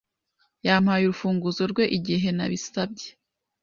yampaye 0.67 1.03
urufunguzo 1.05 1.63
rwe 1.71 1.83
igihe 1.97 2.29
nabisabye. 2.37 3.07